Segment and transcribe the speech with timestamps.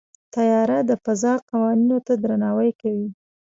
[0.33, 3.07] طیاره د فضا قوانینو ته درناوی کوي.